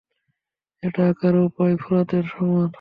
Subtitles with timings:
[0.83, 2.69] এটি আকারেও প্রায় ফোরাতের সমান।